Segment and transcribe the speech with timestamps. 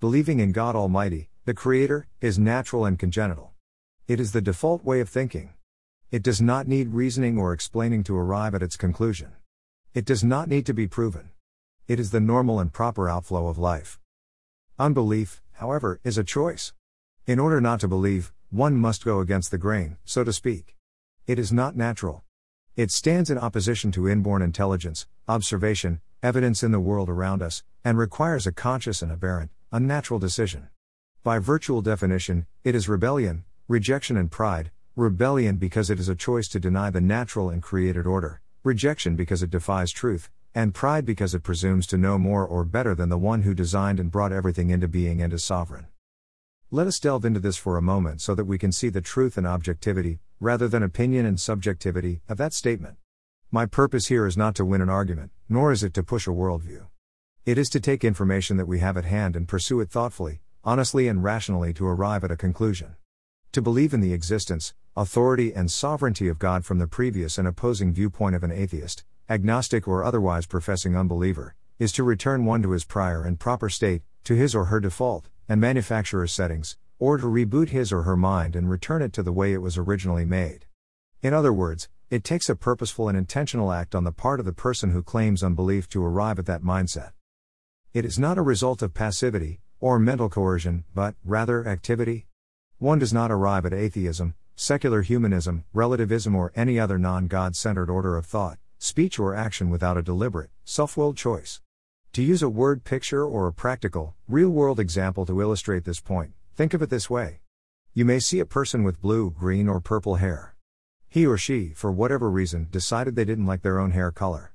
[0.00, 3.50] Believing in God Almighty, the Creator, is natural and congenital.
[4.06, 5.54] It is the default way of thinking.
[6.12, 9.32] It does not need reasoning or explaining to arrive at its conclusion.
[9.94, 11.30] It does not need to be proven.
[11.88, 13.98] It is the normal and proper outflow of life.
[14.78, 16.72] Unbelief, however, is a choice.
[17.26, 20.76] In order not to believe, one must go against the grain, so to speak.
[21.26, 22.22] It is not natural.
[22.76, 27.98] It stands in opposition to inborn intelligence, observation, evidence in the world around us, and
[27.98, 30.68] requires a conscious and aberrant, unnatural decision.
[31.22, 36.48] By virtual definition, it is rebellion, rejection, and pride rebellion because it is a choice
[36.48, 41.34] to deny the natural and created order, rejection because it defies truth, and pride because
[41.34, 44.70] it presumes to know more or better than the one who designed and brought everything
[44.70, 45.86] into being and is sovereign.
[46.72, 49.38] Let us delve into this for a moment so that we can see the truth
[49.38, 52.96] and objectivity, rather than opinion and subjectivity, of that statement.
[53.52, 56.30] My purpose here is not to win an argument, nor is it to push a
[56.30, 56.86] worldview.
[57.48, 61.08] It is to take information that we have at hand and pursue it thoughtfully, honestly,
[61.08, 62.96] and rationally to arrive at a conclusion.
[63.52, 67.94] To believe in the existence, authority, and sovereignty of God from the previous and opposing
[67.94, 72.84] viewpoint of an atheist, agnostic, or otherwise professing unbeliever, is to return one to his
[72.84, 77.70] prior and proper state, to his or her default and manufacturer's settings, or to reboot
[77.70, 80.66] his or her mind and return it to the way it was originally made.
[81.22, 84.52] In other words, it takes a purposeful and intentional act on the part of the
[84.52, 87.12] person who claims unbelief to arrive at that mindset.
[87.92, 92.26] It is not a result of passivity, or mental coercion, but, rather, activity.
[92.78, 97.90] One does not arrive at atheism, secular humanism, relativism, or any other non God centered
[97.90, 101.60] order of thought, speech, or action without a deliberate, self willed choice.
[102.12, 106.32] To use a word picture or a practical, real world example to illustrate this point,
[106.58, 107.38] Think of it this way.
[107.94, 110.56] You may see a person with blue, green, or purple hair.
[111.08, 114.54] He or she, for whatever reason, decided they didn't like their own hair color.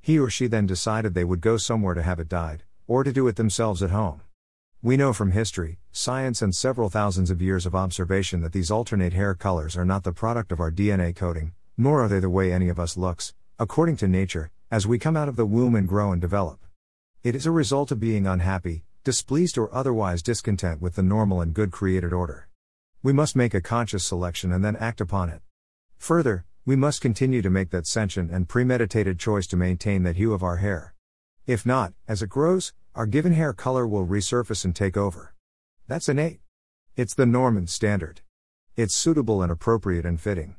[0.00, 3.12] He or she then decided they would go somewhere to have it dyed, or to
[3.12, 4.20] do it themselves at home.
[4.82, 9.12] We know from history, science, and several thousands of years of observation that these alternate
[9.12, 12.52] hair colors are not the product of our DNA coding, nor are they the way
[12.52, 15.86] any of us looks, according to nature, as we come out of the womb and
[15.86, 16.58] grow and develop.
[17.22, 21.54] It is a result of being unhappy, displeased or otherwise discontent with the normal and
[21.54, 22.48] good created order.
[23.02, 25.42] We must make a conscious selection and then act upon it.
[25.98, 30.32] Further, we must continue to make that sentient and premeditated choice to maintain that hue
[30.32, 30.91] of our hair.
[31.46, 35.34] If not, as it grows, our given hair color will resurface and take over.
[35.88, 36.40] That's innate.
[36.96, 38.20] It's the norm and standard.
[38.76, 40.56] It's suitable and appropriate and fitting.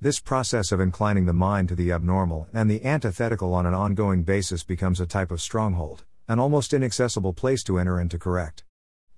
[0.00, 4.22] This process of inclining the mind to the abnormal and the antithetical on an ongoing
[4.22, 8.64] basis becomes a type of stronghold an almost inaccessible place to enter and to correct.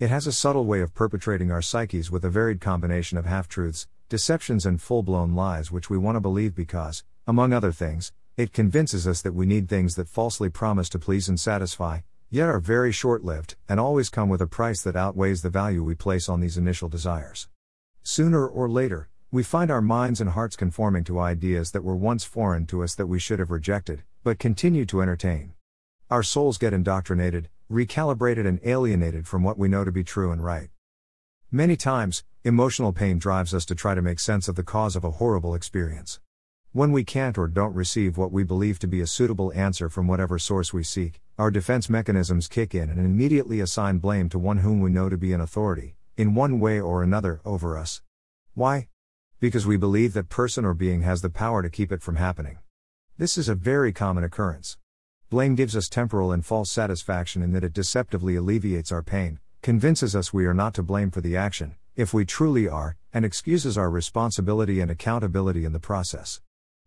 [0.00, 3.46] It has a subtle way of perpetrating our psyches with a varied combination of half
[3.46, 8.12] truths, deceptions, and full blown lies which we want to believe because, among other things,
[8.36, 12.50] it convinces us that we need things that falsely promise to please and satisfy, yet
[12.50, 15.94] are very short lived, and always come with a price that outweighs the value we
[15.94, 17.48] place on these initial desires.
[18.02, 22.24] Sooner or later, we find our minds and hearts conforming to ideas that were once
[22.24, 25.54] foreign to us that we should have rejected, but continue to entertain.
[26.10, 30.44] Our souls get indoctrinated, recalibrated, and alienated from what we know to be true and
[30.44, 30.68] right.
[31.50, 35.04] Many times, emotional pain drives us to try to make sense of the cause of
[35.04, 36.20] a horrible experience.
[36.76, 40.06] When we can't or don't receive what we believe to be a suitable answer from
[40.06, 44.58] whatever source we seek, our defense mechanisms kick in and immediately assign blame to one
[44.58, 48.02] whom we know to be an authority, in one way or another, over us.
[48.52, 48.88] Why?
[49.40, 52.58] Because we believe that person or being has the power to keep it from happening.
[53.16, 54.76] This is a very common occurrence.
[55.30, 60.14] Blame gives us temporal and false satisfaction in that it deceptively alleviates our pain, convinces
[60.14, 63.78] us we are not to blame for the action, if we truly are, and excuses
[63.78, 66.42] our responsibility and accountability in the process.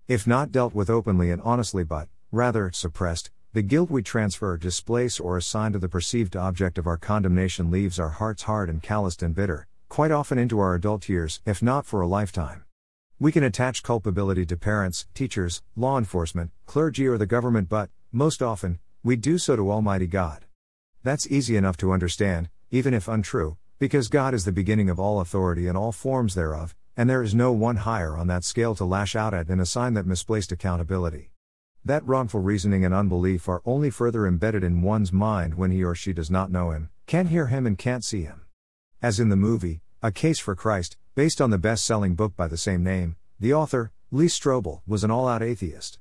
[0.10, 5.20] If not dealt with openly and honestly, but, rather, suppressed, the guilt we transfer, displace,
[5.20, 9.22] or assign to the perceived object of our condemnation leaves our hearts hard and calloused
[9.22, 12.64] and bitter, quite often into our adult years, if not for a lifetime.
[13.20, 18.42] We can attach culpability to parents, teachers, law enforcement, clergy, or the government, but, most
[18.42, 20.44] often, we do so to Almighty God.
[21.04, 25.22] That's easy enough to understand, even if untrue, because God is the beginning of all
[25.22, 28.84] authority and all forms thereof, and there is no one higher on that scale to
[28.84, 31.32] lash out at and assign that misplaced accountability.
[31.86, 35.96] That wrongful reasoning and unbelief are only further embedded in one's mind when he or
[35.96, 38.42] she does not know Him, can't hear Him, and can't see Him.
[39.02, 42.50] As in the movie, A Case for Christ, based on the best selling book by
[42.50, 46.00] the same name, the author, Lee Strobel, was an all out atheist.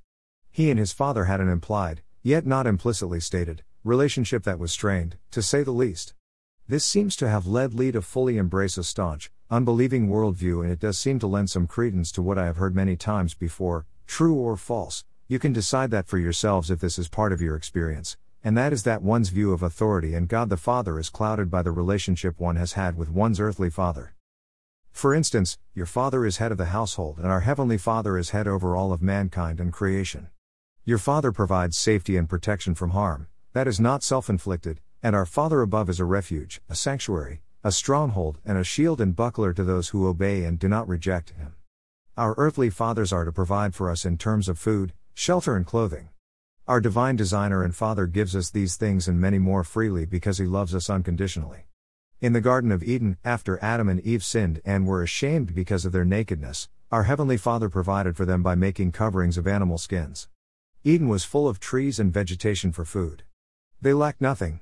[0.51, 5.17] He and his father had an implied, yet not implicitly stated, relationship that was strained,
[5.31, 6.15] to say the least.
[6.67, 10.79] This seems to have led Lee to fully embrace a staunch, unbelieving worldview, and it
[10.79, 14.35] does seem to lend some credence to what I have heard many times before true
[14.35, 15.05] or false.
[15.27, 18.73] You can decide that for yourselves if this is part of your experience, and that
[18.73, 22.39] is that one's view of authority and God the Father is clouded by the relationship
[22.39, 24.15] one has had with one's earthly father.
[24.91, 28.49] For instance, your father is head of the household, and our Heavenly Father is head
[28.49, 30.29] over all of mankind and creation.
[30.85, 35.27] Your father provides safety and protection from harm, that is not self inflicted, and our
[35.27, 39.63] Father above is a refuge, a sanctuary, a stronghold, and a shield and buckler to
[39.63, 41.55] those who obey and do not reject Him.
[42.17, 46.09] Our earthly fathers are to provide for us in terms of food, shelter, and clothing.
[46.67, 50.47] Our divine designer and Father gives us these things and many more freely because He
[50.47, 51.67] loves us unconditionally.
[52.23, 55.93] In the Garden of Eden, after Adam and Eve sinned and were ashamed because of
[55.93, 60.27] their nakedness, our Heavenly Father provided for them by making coverings of animal skins.
[60.85, 63.25] Eden was full of trees and vegetation for food.
[63.83, 64.61] They lacked nothing.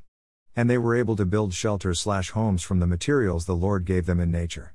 [0.56, 4.06] And they were able to build shelters slash homes from the materials the Lord gave
[4.06, 4.74] them in nature.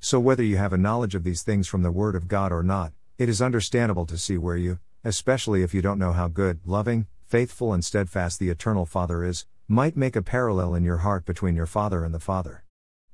[0.00, 2.62] So whether you have a knowledge of these things from the Word of God or
[2.62, 6.60] not, it is understandable to see where you, especially if you don't know how good,
[6.64, 11.26] loving, faithful, and steadfast the Eternal Father is, might make a parallel in your heart
[11.26, 12.64] between your father and the Father.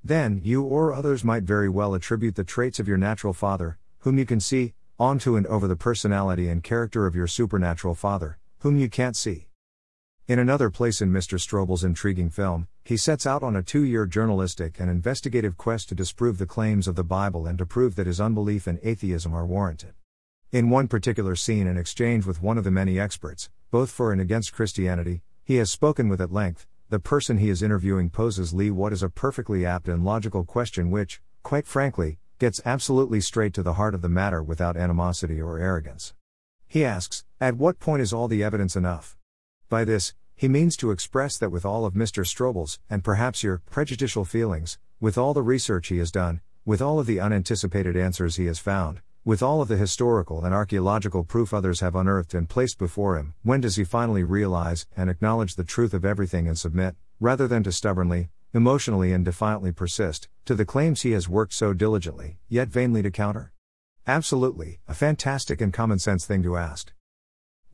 [0.05, 4.19] Then, you or others might very well attribute the traits of your natural father, whom
[4.19, 8.77] you can see, onto and over the personality and character of your supernatural father, whom
[8.77, 9.49] you can't see.
[10.27, 11.39] In another place in Mr.
[11.39, 15.95] Strobel's intriguing film, he sets out on a two year journalistic and investigative quest to
[15.95, 19.45] disprove the claims of the Bible and to prove that his unbelief and atheism are
[19.45, 19.93] warranted.
[20.51, 24.21] In one particular scene in exchange with one of the many experts, both for and
[24.21, 26.67] against Christianity, he has spoken with at length.
[26.89, 30.91] The person he is interviewing poses Lee what is a perfectly apt and logical question
[30.91, 35.59] which, quite frankly, gets absolutely straight to the heart of the matter without animosity or
[35.59, 36.15] arrogance.
[36.67, 39.19] He asks, At what point is all the evidence enough?
[39.69, 42.27] By this, he means to express that with all of Mr.
[42.27, 46.99] Strobel's, and perhaps your, prejudicial feelings, with all the research he has done, with all
[46.99, 51.55] of the unanticipated answers he has found, with all of the historical and archaeological proof
[51.55, 55.65] others have unearthed and placed before him, when does he finally realize and acknowledge the
[55.65, 60.67] truth of everything and submit, rather than to stubbornly, emotionally, and defiantly persist, to the
[60.67, 63.53] claims he has worked so diligently, yet vainly to counter?
[64.07, 66.93] Absolutely, a fantastic and common sense thing to ask.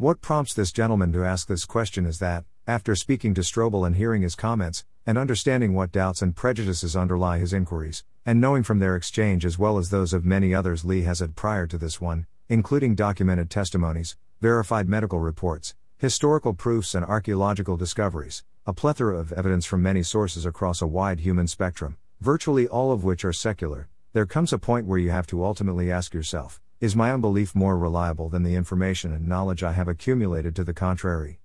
[0.01, 3.97] What prompts this gentleman to ask this question is that, after speaking to Strobel and
[3.97, 8.79] hearing his comments, and understanding what doubts and prejudices underlie his inquiries, and knowing from
[8.79, 12.01] their exchange as well as those of many others Lee has had prior to this
[12.01, 19.35] one, including documented testimonies, verified medical reports, historical proofs, and archaeological discoveries, a plethora of
[19.35, 23.91] evidence from many sources across a wide human spectrum, virtually all of which are secular,
[24.15, 27.77] there comes a point where you have to ultimately ask yourself Is my unbelief more
[27.77, 31.39] reliable than the information and knowledge I have accumulated to the contrary?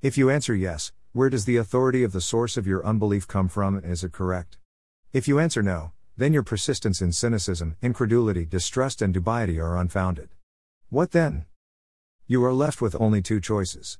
[0.00, 3.48] If you answer yes, where does the authority of the source of your unbelief come
[3.48, 4.56] from and is it correct?
[5.12, 10.30] If you answer no, then your persistence in cynicism, incredulity, distrust, and dubiety are unfounded.
[10.88, 11.44] What then?
[12.26, 13.98] You are left with only two choices.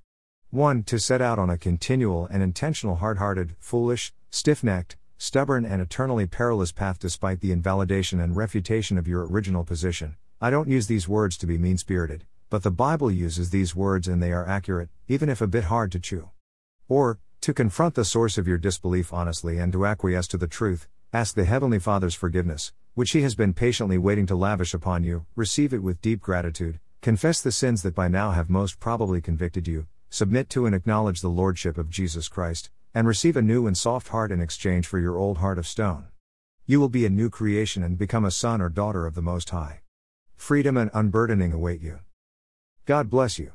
[0.49, 5.67] One, to set out on a continual and intentional hard hearted, foolish, stiff necked, stubborn,
[5.67, 10.17] and eternally perilous path despite the invalidation and refutation of your original position.
[10.40, 14.06] I don't use these words to be mean spirited, but the Bible uses these words
[14.06, 16.31] and they are accurate, even if a bit hard to chew.
[16.88, 20.87] Or, to confront the source of your disbelief honestly and to acquiesce to the truth,
[21.12, 25.26] Ask the Heavenly Father's forgiveness, which He has been patiently waiting to lavish upon you,
[25.35, 29.67] receive it with deep gratitude, confess the sins that by now have most probably convicted
[29.67, 33.76] you, submit to and acknowledge the Lordship of Jesus Christ, and receive a new and
[33.76, 36.06] soft heart in exchange for your old heart of stone.
[36.64, 39.51] You will be a new creation and become a son or daughter of the Most
[39.51, 39.81] High.
[40.39, 41.99] Freedom and unburdening await you.
[42.87, 43.53] God bless you.